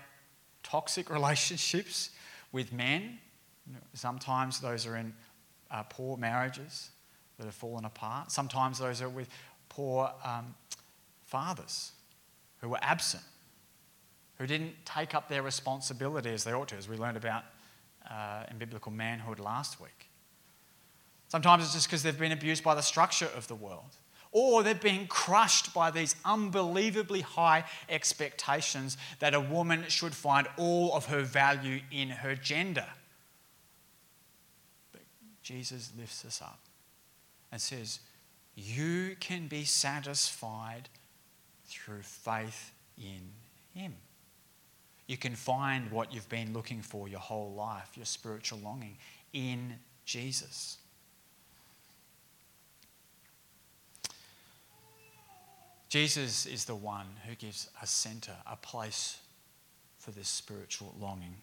[0.64, 2.10] toxic relationships
[2.52, 3.20] with men
[3.94, 5.14] Sometimes those are in
[5.72, 6.92] uh, poor marriages
[7.38, 8.32] that have fallen apart.
[8.32, 9.30] Sometimes those are with
[9.70, 10.56] poor um,
[11.26, 11.92] fathers
[12.62, 13.24] who were absent,
[14.38, 17.44] who didn't take up their responsibility as they ought to, as we learned about
[18.10, 20.07] uh, in biblical manhood last week.
[21.28, 23.96] Sometimes it's just because they've been abused by the structure of the world.
[24.32, 30.94] Or they're being crushed by these unbelievably high expectations that a woman should find all
[30.94, 32.86] of her value in her gender.
[34.92, 35.02] But
[35.44, 36.60] Jesus lifts us up
[37.52, 38.00] and says,
[38.56, 40.90] You can be satisfied
[41.66, 43.32] through faith in
[43.74, 43.96] Him.
[45.08, 48.98] You can find what you've been looking for your whole life, your spiritual longing,
[49.32, 50.78] in Jesus.
[55.98, 59.18] Jesus is the one who gives a center, a place
[59.98, 61.38] for this spiritual longing.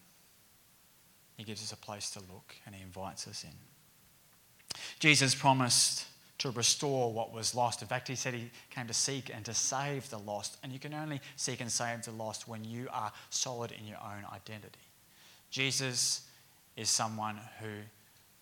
[1.37, 4.79] He gives us a place to look and he invites us in.
[5.01, 6.07] Jesus promised
[6.39, 7.83] to restore what was lost.
[7.83, 10.57] In fact, he said he came to seek and to save the lost.
[10.63, 13.99] And you can only seek and save the lost when you are solid in your
[13.99, 14.79] own identity.
[15.51, 16.29] Jesus
[16.77, 17.73] is someone who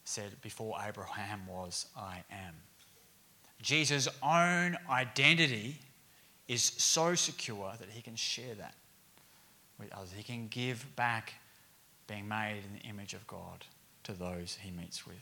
[0.05, 2.53] said, Before Abraham was, I am.
[3.63, 5.79] Jesus' own identity
[6.49, 8.75] is so secure that he can share that
[9.79, 10.13] with others.
[10.17, 11.35] He can give back
[12.07, 13.65] being made in the image of God
[14.05, 15.17] to those he meets with.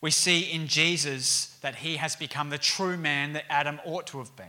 [0.00, 4.18] We see in Jesus that he has become the true man that Adam ought to
[4.18, 4.46] have been.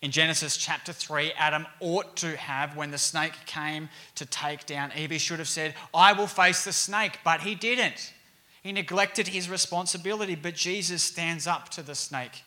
[0.00, 4.90] In Genesis chapter 3, Adam ought to have, when the snake came to take down
[4.96, 8.12] Eve, he should have said, I will face the snake, but he didn't.
[8.62, 12.42] He neglected his responsibility, but Jesus stands up to the snake.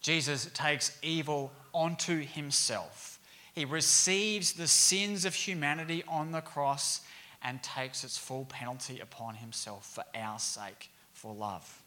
[0.00, 3.18] Jesus takes evil onto himself.
[3.54, 7.00] He receives the sins of humanity on the cross
[7.42, 11.82] and takes its full penalty upon himself for our sake, for love.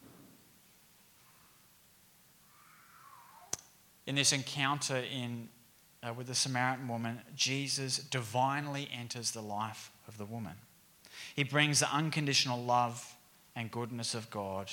[4.05, 5.47] In this encounter in,
[6.01, 10.55] uh, with the Samaritan woman, Jesus divinely enters the life of the woman.
[11.35, 13.15] He brings the unconditional love
[13.55, 14.71] and goodness of God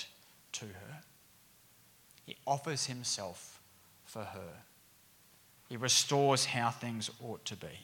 [0.52, 1.02] to her.
[2.26, 3.60] He offers himself
[4.04, 4.62] for her.
[5.68, 7.78] He restores how things ought to be.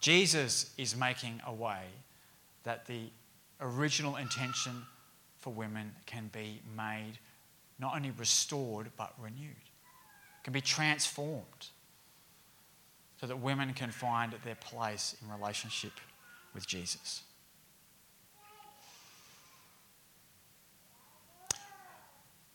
[0.00, 1.82] Jesus is making a way
[2.64, 3.10] that the
[3.60, 4.82] original intention
[5.38, 7.18] for women can be made
[7.78, 9.54] not only restored, but renewed,
[10.42, 11.68] can be transformed
[13.20, 15.92] so that women can find their place in relationship
[16.54, 17.22] with Jesus.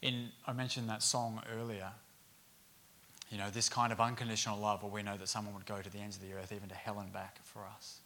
[0.01, 1.91] In, I mentioned that song earlier.
[3.29, 5.89] You know, this kind of unconditional love where we know that someone would go to
[5.89, 7.99] the ends of the earth, even to hell and back for us.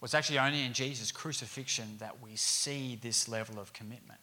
[0.00, 4.20] Well, it's actually only in Jesus' crucifixion that we see this level of commitment.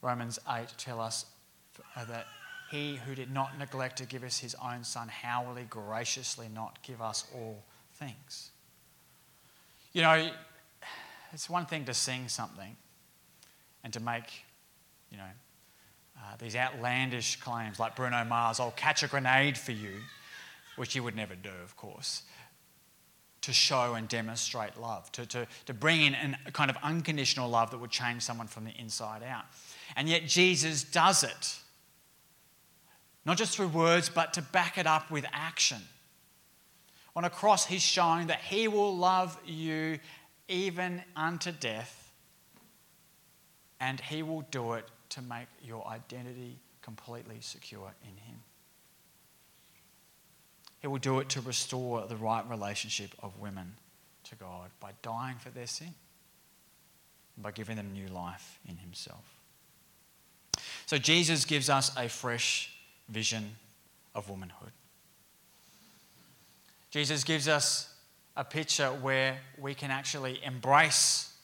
[0.00, 1.26] Romans 8 tell us
[1.96, 2.26] that
[2.70, 6.48] he who did not neglect to give us his own son, how will he graciously
[6.52, 7.62] not give us all
[7.94, 8.50] things?
[9.92, 10.30] You know,
[11.32, 12.76] it's one thing to sing something
[13.84, 14.44] and to make,
[15.10, 15.24] you know,
[16.18, 19.92] uh, these outlandish claims like Bruno Mars, I'll catch a grenade for you,
[20.76, 22.22] which he would never do, of course,
[23.42, 27.48] to show and demonstrate love, to, to, to bring in an, a kind of unconditional
[27.48, 29.44] love that would change someone from the inside out.
[29.94, 31.56] And yet Jesus does it.
[33.24, 35.82] Not just through words, but to back it up with action.
[37.14, 39.98] On a cross, he's showing that he will love you
[40.48, 42.12] even unto death,
[43.80, 48.38] and he will do it to make your identity completely secure in him.
[50.80, 53.74] He will do it to restore the right relationship of women
[54.24, 55.94] to God by dying for their sin,
[57.38, 59.24] by giving them new life in himself.
[60.86, 62.72] So Jesus gives us a fresh
[63.08, 63.56] vision
[64.14, 64.72] of womanhood.
[66.90, 67.92] Jesus gives us
[68.36, 71.34] a picture where we can actually embrace,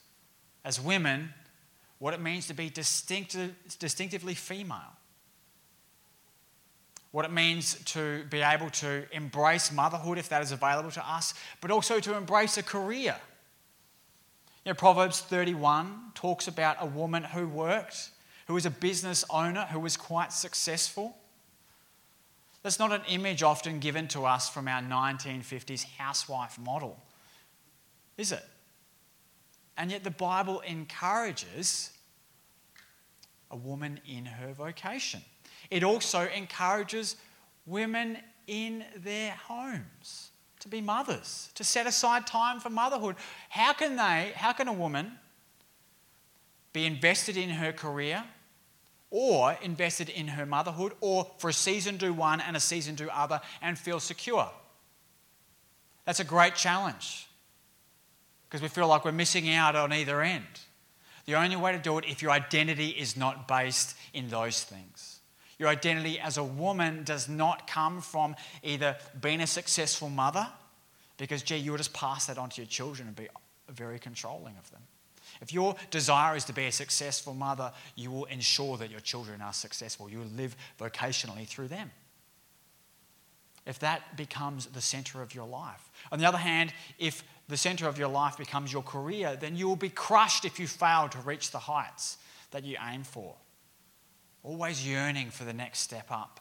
[0.65, 1.35] as women,
[2.03, 4.97] what it means to be distinctive, distinctively female.
[7.13, 11.33] What it means to be able to embrace motherhood if that is available to us,
[11.61, 13.15] but also to embrace a career.
[14.65, 18.11] You know, Proverbs 31 talks about a woman who worked
[18.49, 21.17] who was a business owner, who was quite successful.
[22.65, 27.01] That's not an image often given to us from our 1950s housewife model,
[28.19, 28.45] is it?
[29.77, 31.92] And yet the Bible encourages
[33.53, 35.23] a woman in her vocation.
[35.71, 37.17] It also encourages
[37.67, 40.31] women in their homes
[40.61, 43.17] to be mothers, to set aside time for motherhood.
[43.49, 45.13] How can they, how can a woman
[46.73, 48.25] be invested in her career
[49.11, 53.09] or invested in her motherhood or for a season do one and a season do
[53.11, 54.49] other and feel secure.
[56.07, 57.29] That's a great challenge
[58.49, 60.61] because we feel like we're missing out on either end.
[61.25, 65.21] The only way to do it if your identity is not based in those things.
[65.59, 70.49] Your identity as a woman does not come from either being a successful mother,
[71.19, 73.29] because, gee, you'll just pass that on to your children and be
[73.69, 74.81] very controlling of them.
[75.41, 79.41] If your desire is to be a successful mother, you will ensure that your children
[79.41, 80.11] are successful.
[80.11, 81.91] You will live vocationally through them.
[83.65, 85.91] If that becomes the center of your life.
[86.11, 89.69] On the other hand, if the center of your life becomes your career, then you
[89.69, 92.17] will be crushed if you fail to reach the heights
[92.51, 93.35] that you aim for.
[94.43, 96.41] Always yearning for the next step up.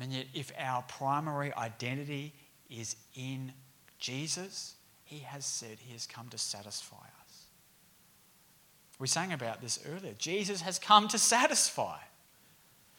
[0.00, 2.34] And yet, if our primary identity
[2.68, 3.52] is in
[3.98, 4.76] Jesus,
[5.06, 7.44] he has said He has come to satisfy us.
[8.98, 10.14] We sang about this earlier.
[10.18, 11.98] Jesus has come to satisfy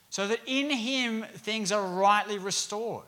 [0.10, 3.08] so that in Him things are rightly restored.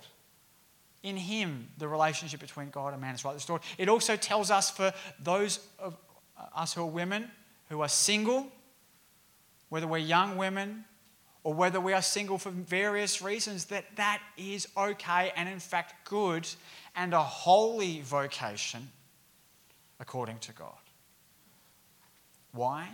[1.04, 3.62] In Him, the relationship between God and man is rightly restored.
[3.78, 5.96] It also tells us for those of
[6.56, 7.30] us who are women
[7.70, 8.48] who are single,
[9.70, 10.86] whether we're young women
[11.44, 16.10] or whether we are single for various reasons, that that is okay and in fact
[16.10, 16.48] good
[16.96, 18.90] and a holy vocation
[20.00, 20.74] according to God.
[22.52, 22.90] Why?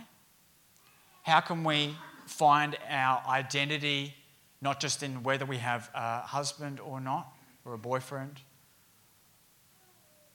[1.22, 1.96] How can we
[2.26, 4.14] find our identity
[4.60, 7.32] not just in whether we have a husband or not,
[7.66, 8.40] or a boyfriend?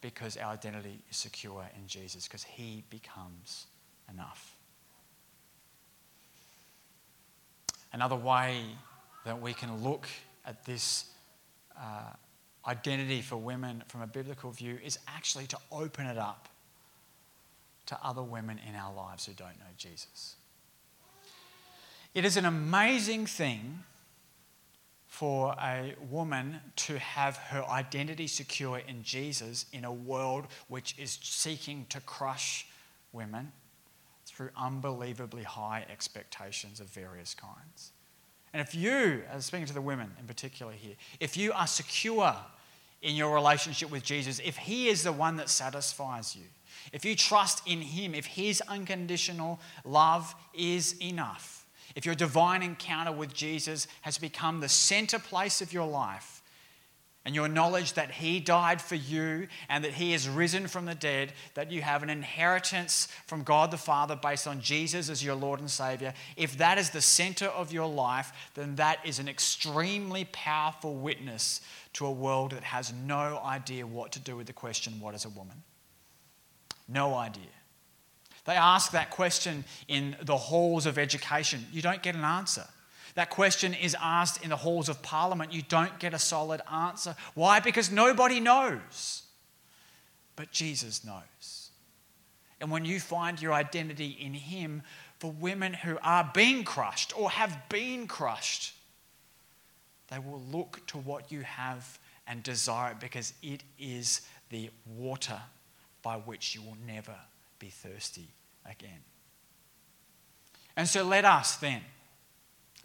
[0.02, 3.68] Because our identity is secure in Jesus, because He becomes
[4.12, 4.58] enough.
[7.94, 8.64] Another way
[9.26, 10.08] that we can look
[10.46, 11.06] at this
[11.80, 12.12] uh,
[12.68, 16.48] identity for women from a biblical view is actually to open it up
[17.88, 20.36] to other women in our lives who don't know Jesus.
[22.14, 23.84] It is an amazing thing
[25.12, 31.20] for a woman to have her identity secure in Jesus in a world which is
[31.22, 32.66] seeking to crush
[33.12, 33.52] women
[34.26, 37.92] through unbelievably high expectations of various kinds.
[38.54, 42.34] And if you, as speaking to the women in particular here, if you are secure
[43.02, 46.46] in your relationship with Jesus, if He is the one that satisfies you,
[46.94, 51.61] if you trust in Him, if His unconditional love is enough,
[51.96, 56.42] if your divine encounter with Jesus has become the center place of your life,
[57.24, 60.96] and your knowledge that He died for you and that He is risen from the
[60.96, 65.36] dead, that you have an inheritance from God the Father based on Jesus as your
[65.36, 69.28] Lord and Savior, if that is the center of your life, then that is an
[69.28, 71.62] extremely powerful witness
[71.94, 75.26] to a world that has no idea what to do with the question, What is
[75.26, 75.64] a woman?
[76.88, 77.44] No idea.
[78.46, 81.66] They ask that question in the halls of education.
[81.72, 82.66] You don't get an answer.
[83.16, 85.54] That question is asked in the halls of parliament.
[85.54, 87.16] You don't get a solid answer.
[87.34, 87.60] Why?
[87.60, 89.24] Because nobody knows.
[90.36, 91.70] But Jesus knows.
[92.60, 94.84] And when you find your identity in Him,
[95.22, 98.74] for women who are being crushed or have been crushed,
[100.10, 105.40] they will look to what you have and desire it because it is the water
[106.02, 107.16] by which you will never
[107.62, 108.28] be thirsty
[108.70, 109.00] again.
[110.76, 111.82] And so let us then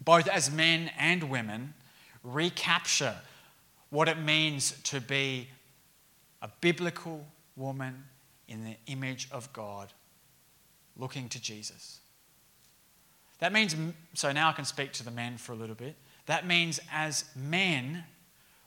[0.04, 1.74] both as men and women,
[2.22, 3.16] recapture
[3.90, 5.48] what it means to be
[6.42, 8.04] a biblical woman
[8.48, 9.92] in the image of God,
[10.96, 12.00] looking to Jesus.
[13.38, 13.74] That means,
[14.14, 15.96] so now I can speak to the men for a little bit.
[16.26, 18.04] That means as men,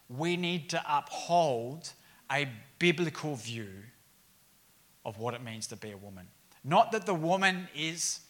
[0.07, 1.91] we need to uphold
[2.31, 2.47] a
[2.77, 3.69] biblical view
[5.09, 6.27] of what it means to be a woman.
[6.63, 8.21] Not that the woman is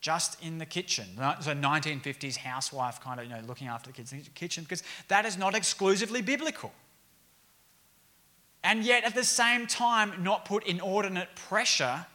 [0.00, 1.06] just in the kitchen.
[1.40, 4.82] So 1950s housewife kind of, you know, looking after the kids in the kitchen, because
[5.08, 6.72] that is not exclusively biblical.
[8.64, 12.06] And yet, at the same time, not put inordinate pressure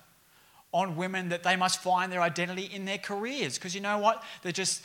[0.72, 3.58] on women that they must find their identity in their careers.
[3.58, 4.24] Because you know what?
[4.42, 4.84] They're just,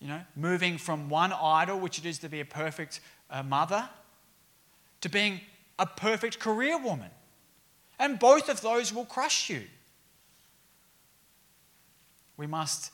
[0.00, 3.88] you know, moving from one idol, which it is to be a perfect uh, mother,
[5.02, 5.40] to being
[5.78, 7.10] a perfect career woman.
[7.98, 9.62] And both of those will crush you.
[12.36, 12.92] We must,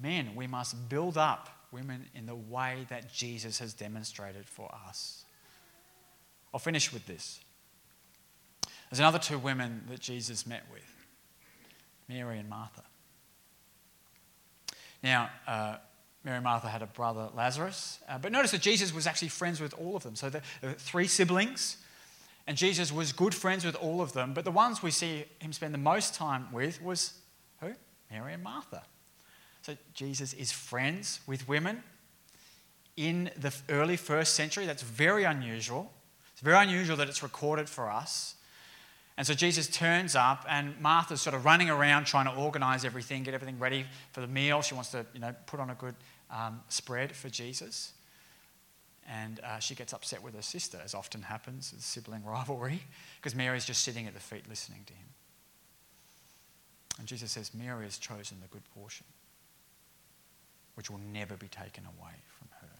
[0.00, 5.24] men, we must build up women in the way that Jesus has demonstrated for us.
[6.52, 7.40] I'll finish with this.
[8.90, 11.06] There's another two women that Jesus met with
[12.08, 12.82] Mary and Martha.
[15.02, 15.76] Now, uh,
[16.22, 19.60] Mary and Martha had a brother, Lazarus, uh, but notice that Jesus was actually friends
[19.60, 20.16] with all of them.
[20.16, 21.78] So there were three siblings,
[22.46, 25.52] and Jesus was good friends with all of them, but the ones we see him
[25.52, 27.14] spend the most time with was
[27.60, 27.72] who?
[28.10, 28.82] Mary and Martha.
[29.62, 31.82] So Jesus is friends with women
[32.96, 34.66] in the early first century.
[34.66, 35.90] That's very unusual.
[36.32, 38.34] It's very unusual that it's recorded for us.
[39.16, 43.22] And so Jesus turns up, and Martha's sort of running around trying to organize everything,
[43.22, 44.60] get everything ready for the meal.
[44.60, 45.94] She wants to, you know, put on a good
[46.30, 47.92] um, spread for Jesus.
[49.10, 52.82] And uh, she gets upset with her sister, as often happens with sibling rivalry,
[53.16, 55.06] because Mary's just sitting at the feet listening to him.
[56.98, 59.06] And Jesus says, Mary has chosen the good portion,
[60.74, 62.74] which will never be taken away from her.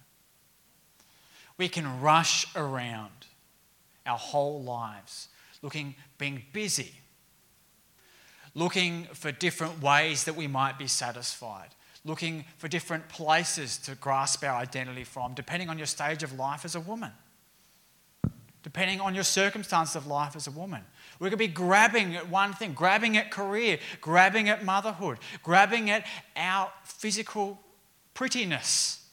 [1.58, 3.26] We can rush around
[4.06, 5.28] our whole lives
[5.62, 6.92] looking, being busy,
[8.54, 11.70] looking for different ways that we might be satisfied,
[12.04, 16.64] looking for different places to grasp our identity from, depending on your stage of life
[16.64, 17.12] as a woman,
[18.62, 20.82] depending on your circumstance of life as a woman.
[21.18, 26.06] We could be grabbing at one thing, grabbing at career, grabbing at motherhood, grabbing at
[26.36, 27.58] our physical
[28.12, 29.06] prettiness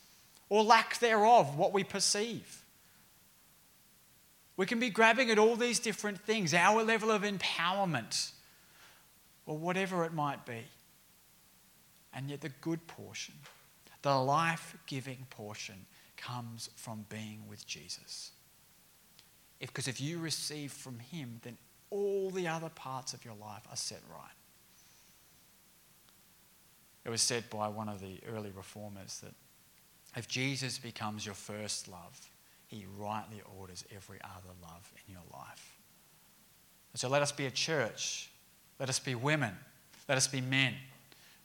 [0.49, 2.65] or lack thereof, what we perceive.
[4.57, 8.31] We can be grabbing at all these different things, our level of empowerment,
[9.45, 10.65] or whatever it might be.
[12.13, 13.35] And yet, the good portion,
[14.01, 15.85] the life giving portion,
[16.17, 18.31] comes from being with Jesus.
[19.59, 21.57] Because if, if you receive from Him, then
[21.89, 24.31] all the other parts of your life are set right.
[27.05, 29.33] It was said by one of the early reformers that
[30.15, 32.19] if Jesus becomes your first love,
[32.67, 35.77] he rightly orders every other love in your life.
[36.95, 38.29] so let us be a church.
[38.79, 39.55] Let us be women.
[40.07, 40.73] Let us be men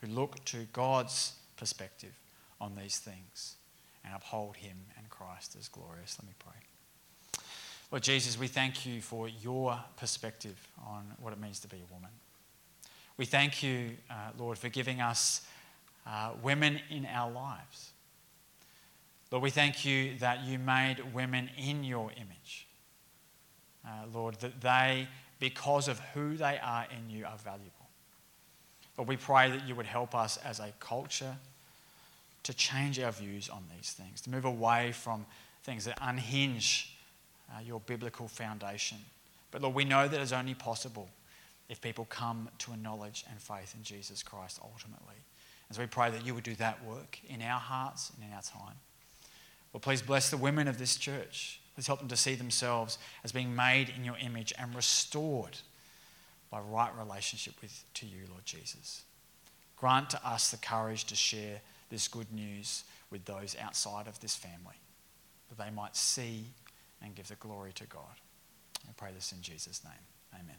[0.07, 2.13] who look to God's perspective
[2.61, 3.57] on these things
[4.05, 6.17] and uphold him and Christ as glorious.
[6.21, 7.41] Let me pray.
[7.91, 11.95] Lord Jesus, we thank you for your perspective on what it means to be a
[11.95, 12.11] woman.
[13.17, 15.47] We thank you, uh, Lord, for giving us
[16.07, 17.91] uh, women in our lives.
[19.31, 22.67] Lord, we thank you that you made women in your image.
[23.85, 27.76] Uh, Lord, that they, because of who they are in you, are valuable.
[28.97, 31.37] Lord, we pray that you would help us as a culture
[32.45, 35.27] to change our views on these things, to move away from
[35.65, 36.97] things that unhinge
[37.51, 38.99] uh, your biblical foundation.
[39.51, 41.09] But Lord, we know that it's only possible
[41.69, 45.17] if people come to a knowledge and faith in Jesus Christ ultimately.
[45.69, 48.35] And so we pray that you would do that work in our hearts and in
[48.35, 48.77] our time.
[49.73, 51.61] Well, please bless the women of this church.
[51.75, 55.59] Please help them to see themselves as being made in your image and restored
[56.51, 59.03] by right relationship with to you, Lord Jesus.
[59.77, 64.35] Grant to us the courage to share this good news with those outside of this
[64.35, 64.81] family,
[65.49, 66.47] that they might see
[67.03, 68.21] and give the glory to God.
[68.89, 70.41] I pray this in Jesus' name.
[70.41, 70.57] Amen.